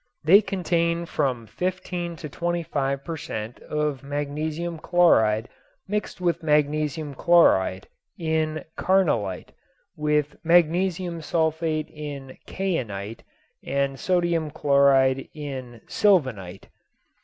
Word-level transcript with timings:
They 0.23 0.41
contain 0.41 1.05
from 1.05 1.45
fifteen 1.45 2.15
to 2.15 2.27
twenty 2.27 2.63
five 2.63 3.03
per 3.05 3.15
cent. 3.15 3.59
of 3.59 4.01
magnesium 4.01 4.79
chloride 4.79 5.47
mixed 5.87 6.19
with 6.19 6.41
magnesium 6.41 7.13
chloride 7.13 7.87
in 8.17 8.63
"carnallite," 8.79 9.49
with 9.95 10.37
magnesium 10.43 11.19
sulfate 11.21 11.91
in 11.91 12.35
"kainite" 12.47 13.21
and 13.63 13.99
sodium 13.99 14.49
chloride 14.49 15.29
in 15.35 15.81
"sylvinite." 15.87 16.69